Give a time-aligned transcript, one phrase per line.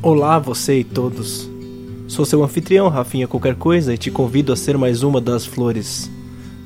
[0.00, 1.50] Olá, você e todos.
[2.06, 6.08] Sou seu anfitrião, Rafinha Qualquer Coisa, e te convido a ser mais uma das flores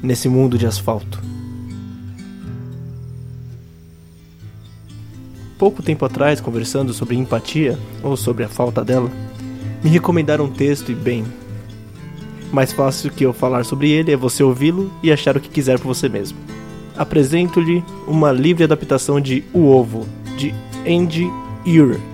[0.02, 1.18] nesse mundo de asfalto.
[5.56, 9.10] Pouco tempo atrás, conversando sobre empatia, ou sobre a falta dela,
[9.82, 11.24] me recomendaram um texto e, bem,
[12.52, 15.78] mais fácil que eu falar sobre ele é você ouvi-lo e achar o que quiser
[15.78, 16.36] por você mesmo.
[16.94, 20.54] Apresento-lhe uma livre adaptação de O Ovo, de
[20.86, 21.32] Andy
[21.64, 22.11] Ure.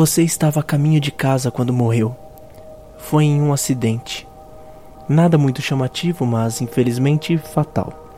[0.00, 2.16] Você estava a caminho de casa quando morreu.
[2.96, 4.26] Foi em um acidente.
[5.06, 8.10] Nada muito chamativo, mas infelizmente fatal.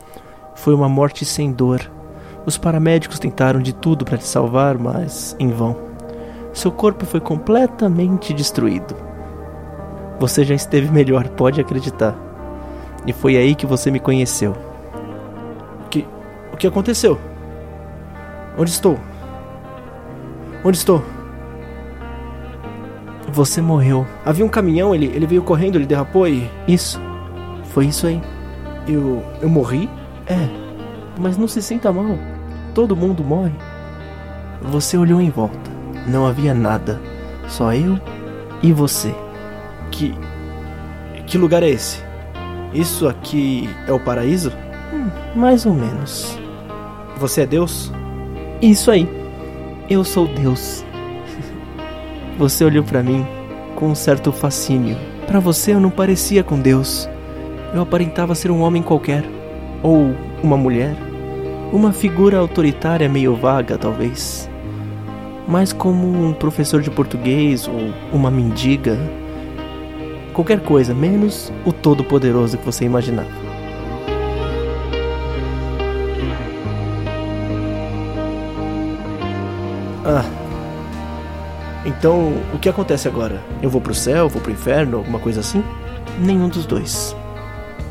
[0.55, 1.91] Foi uma morte sem dor.
[2.45, 5.75] Os paramédicos tentaram de tudo para te salvar, mas em vão.
[6.53, 8.95] Seu corpo foi completamente destruído.
[10.21, 12.15] Você já esteve melhor, pode acreditar.
[13.05, 14.55] E foi aí que você me conheceu.
[15.85, 16.07] O que,
[16.53, 17.19] o que aconteceu?
[18.57, 18.97] Onde estou?
[20.63, 21.03] Onde estou?
[23.33, 24.05] Você morreu.
[24.23, 26.47] Havia um caminhão, ele, ele veio correndo, ele derrapou e.
[26.67, 27.01] Isso.
[27.71, 28.21] Foi isso aí.
[28.87, 29.23] Eu.
[29.41, 29.89] Eu morri?
[30.27, 30.47] É.
[31.19, 32.15] Mas não se sinta mal.
[32.75, 33.53] Todo mundo morre.
[34.61, 35.71] Você olhou em volta.
[36.07, 37.01] Não havia nada.
[37.47, 37.99] Só eu
[38.61, 39.15] e você.
[39.89, 40.13] Que.
[41.25, 42.03] Que lugar é esse?
[42.71, 44.51] Isso aqui é o paraíso?
[44.93, 46.37] Hum, mais ou menos.
[47.17, 47.91] Você é Deus?
[48.61, 49.09] Isso aí.
[49.89, 50.85] Eu sou Deus.
[52.37, 53.25] Você olhou para mim
[53.75, 54.97] com um certo fascínio.
[55.27, 57.07] Para você eu não parecia com Deus.
[57.73, 59.23] Eu aparentava ser um homem qualquer,
[59.81, 60.95] ou uma mulher,
[61.71, 64.49] uma figura autoritária meio vaga, talvez.
[65.47, 68.97] Mais como um professor de português ou uma mendiga.
[70.33, 73.29] Qualquer coisa, menos o todo-poderoso que você imaginava.
[80.05, 80.25] Ah,
[82.03, 83.41] então, o que acontece agora?
[83.61, 85.63] Eu vou pro céu, vou pro inferno, alguma coisa assim?
[86.19, 87.15] Nenhum dos dois.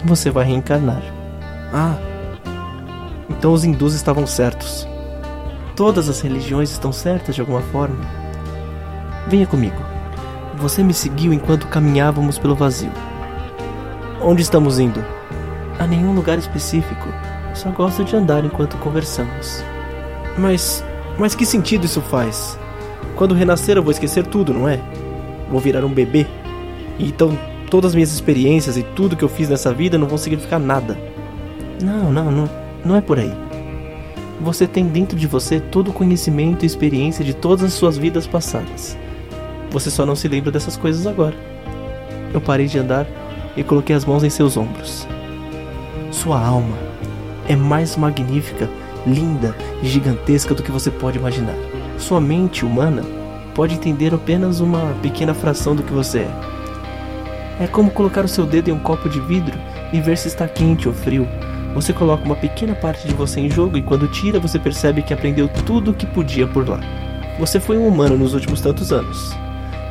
[0.05, 1.03] Você vai reencarnar.
[1.73, 1.97] Ah.
[3.31, 4.87] Então os hindus estavam certos.
[5.75, 7.97] Todas as religiões estão certas de alguma forma.
[9.29, 9.83] Venha comigo.
[10.59, 12.93] Você me seguiu enquanto caminhávamos pelo vazio.
[14.21, 15.03] Onde estamos indo?
[15.79, 17.09] A nenhum lugar específico.
[17.55, 19.65] Só gosto de andar enquanto conversamos.
[20.37, 20.85] Mas.
[21.19, 22.59] Mas que sentido isso faz?
[23.17, 24.81] Quando renascer eu vou esquecer tudo, não é?
[25.51, 26.27] Vou virar um bebê.
[26.99, 27.37] E então
[27.71, 30.99] todas as minhas experiências e tudo que eu fiz nessa vida não vão significar nada.
[31.83, 32.51] Não, não, não,
[32.85, 33.33] não é por aí.
[34.41, 38.27] Você tem dentro de você todo o conhecimento e experiência de todas as suas vidas
[38.27, 38.97] passadas.
[39.71, 41.35] Você só não se lembra dessas coisas agora.
[42.35, 43.07] Eu parei de andar
[43.57, 45.07] e coloquei as mãos em seus ombros.
[46.11, 46.77] Sua alma
[47.49, 48.69] é mais magnífica,
[49.07, 51.57] linda e gigantesca do que você pode imaginar.
[51.99, 53.03] Sua mente humana
[53.55, 56.31] pode entender apenas uma pequena fração do que você é.
[57.61, 59.59] É como colocar o seu dedo em um copo de vidro
[59.93, 61.29] e ver se está quente ou frio.
[61.75, 65.15] Você coloca uma pequena parte de você em jogo e quando tira você percebe que
[65.15, 66.81] aprendeu tudo o que podia por lá.
[67.39, 69.33] Você foi um humano nos últimos tantos anos.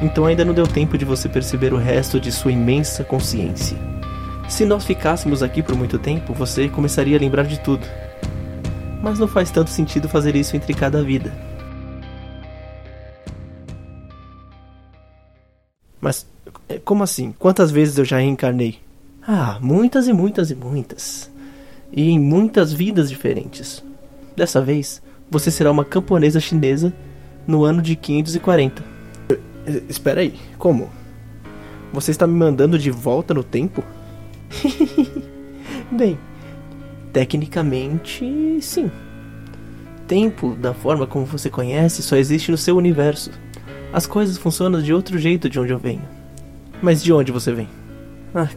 [0.02, 3.78] Então ainda não deu tempo de você perceber o resto de sua imensa consciência.
[4.48, 7.88] Se nós ficássemos aqui por muito tempo, você começaria a lembrar de tudo.
[9.02, 11.34] Mas não faz tanto sentido fazer isso entre cada vida.
[16.00, 16.26] Mas
[16.68, 17.34] é, como assim?
[17.38, 18.80] Quantas vezes eu já reencarnei?
[19.22, 21.30] Ah, muitas e muitas e muitas.
[21.92, 23.84] E em muitas vidas diferentes.
[24.36, 26.94] Dessa vez, você será uma camponesa chinesa
[27.46, 28.84] no ano de 540.
[29.88, 30.90] Espera aí, como?
[31.94, 33.84] Você está me mandando de volta no tempo?
[35.92, 36.18] Bem,
[37.12, 38.92] tecnicamente, sim.
[40.08, 43.32] Tempo, da forma como você conhece, só existe no seu universo.
[43.94, 46.04] As coisas funcionam de outro jeito de onde eu venho.
[46.82, 47.68] Mas de onde você vem?
[48.34, 48.48] Ah,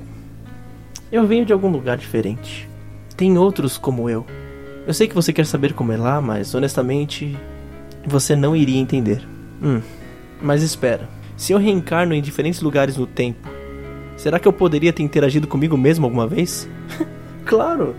[1.13, 2.69] eu venho de algum lugar diferente.
[3.17, 4.27] Tem outros como eu.
[4.87, 7.37] Eu sei que você quer saber como é lá, mas honestamente,
[8.05, 9.27] você não iria entender.
[9.63, 9.81] Hum,
[10.43, 11.09] mas espera.
[11.37, 13.49] Se eu reencarno em diferentes lugares no tempo,
[14.17, 16.69] será que eu poderia ter interagido comigo mesmo alguma vez?
[17.47, 17.95] claro!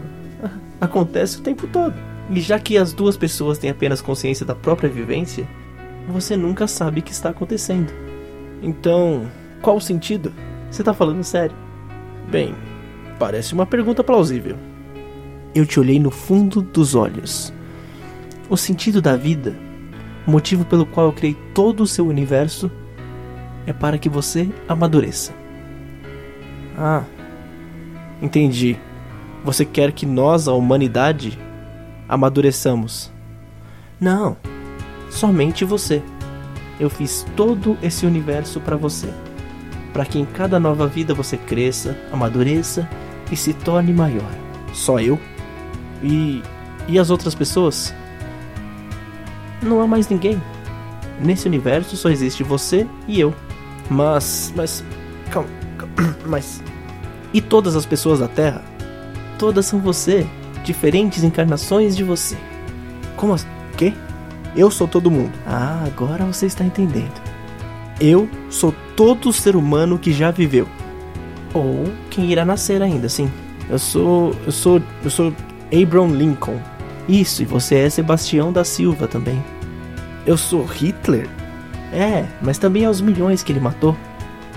[0.79, 1.95] Acontece o tempo todo.
[2.29, 5.47] E já que as duas pessoas têm apenas consciência da própria vivência,
[6.07, 7.91] você nunca sabe o que está acontecendo.
[8.61, 9.29] Então,
[9.61, 10.33] qual o sentido?
[10.69, 11.55] Você está falando sério?
[12.29, 12.55] Bem,
[13.19, 14.57] parece uma pergunta plausível.
[15.53, 17.53] Eu te olhei no fundo dos olhos.
[18.49, 19.55] O sentido da vida,
[20.27, 22.69] o motivo pelo qual eu criei todo o seu universo,
[23.65, 25.33] é para que você amadureça.
[26.77, 27.03] Ah,
[28.21, 28.77] entendi.
[29.45, 31.38] Você quer que nós, a humanidade,
[32.09, 33.12] amadureçamos?
[34.01, 34.36] Não,
[35.12, 36.01] somente você.
[36.80, 39.07] Eu fiz todo esse universo para você,
[39.94, 42.89] para que em cada nova vida você cresça, amadureça
[43.31, 44.30] e se torne maior.
[44.74, 45.19] Só eu?
[46.01, 46.42] E
[46.88, 47.94] e as outras pessoas?
[49.62, 50.42] Não há mais ninguém.
[51.19, 53.33] Nesse universo só existe você e eu.
[53.89, 54.83] Mas, mas,
[55.30, 56.63] calma, calma, mas
[57.31, 58.75] e todas as pessoas da Terra?
[59.37, 60.25] Todas são você,
[60.63, 62.37] diferentes encarnações de você.
[63.15, 63.47] Como assim?
[63.77, 63.93] Quê?
[64.55, 65.33] Eu sou todo mundo.
[65.45, 67.21] Ah, agora você está entendendo.
[67.99, 70.67] Eu sou todo ser humano que já viveu.
[71.53, 73.29] Ou quem irá nascer ainda, sim.
[73.69, 74.35] Eu sou.
[74.45, 74.81] Eu sou.
[75.03, 75.33] Eu sou
[75.71, 76.59] Abraham Lincoln.
[77.07, 79.43] Isso, e você é Sebastião da Silva também.
[80.25, 81.29] Eu sou Hitler?
[81.93, 83.95] É, mas também é os milhões que ele matou.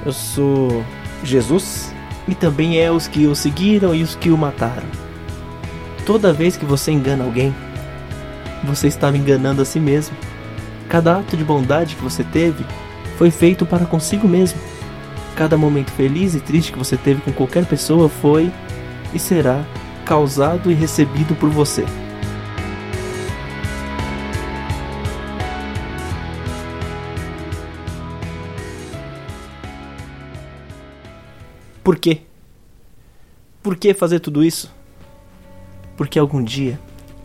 [0.04, 0.82] Eu sou
[1.22, 1.92] Jesus?
[2.28, 4.86] E também é os que o seguiram e os que o mataram.
[6.04, 7.54] Toda vez que você engana alguém,
[8.64, 10.16] você estava enganando a si mesmo.
[10.88, 12.64] Cada ato de bondade que você teve
[13.16, 14.60] foi feito para consigo mesmo.
[15.34, 18.52] Cada momento feliz e triste que você teve com qualquer pessoa foi
[19.14, 19.64] e será
[20.04, 21.84] causado e recebido por você.
[31.88, 32.20] Por quê?
[33.62, 34.70] Por que fazer tudo isso?
[35.96, 36.78] Porque algum dia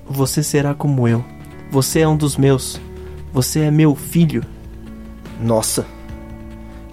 [0.08, 1.22] você será como eu.
[1.70, 2.80] Você é um dos meus.
[3.34, 4.42] Você é meu filho.
[5.42, 5.86] Nossa.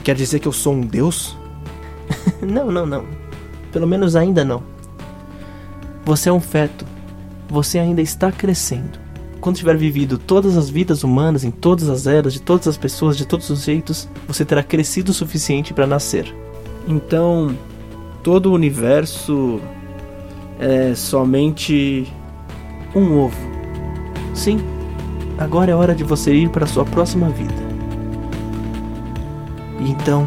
[0.03, 1.39] Quer dizer que eu sou um deus?
[2.43, 3.07] não, não, não.
[3.71, 4.65] Pelo menos ainda não.
[6.05, 6.85] Você é um feto.
[7.49, 8.99] Você ainda está crescendo.
[9.41, 13.17] Quando tiver vivido todas as vidas humanas em todas as eras, de todas as pessoas,
[13.17, 16.40] de todos os jeitos, você terá crescido o suficiente para nascer.
[16.87, 17.55] Então,
[18.23, 19.61] todo o universo
[20.59, 22.13] é somente
[22.95, 23.37] um ovo.
[24.35, 24.61] Sim,
[25.39, 27.55] agora é hora de você ir para sua próxima vida.
[29.81, 30.27] E então,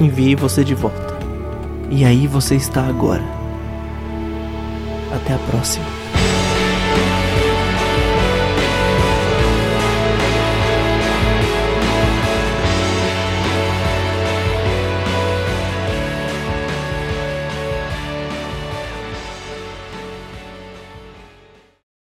[0.00, 1.16] enviei você de volta.
[1.90, 3.22] E aí você está agora.
[5.14, 6.01] Até a próxima.